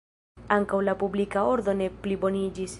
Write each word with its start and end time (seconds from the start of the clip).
Ankaŭ 0.55 0.79
la 0.87 0.95
publika 1.03 1.45
ordo 1.53 1.79
ne 1.83 1.93
pliboniĝis. 2.07 2.69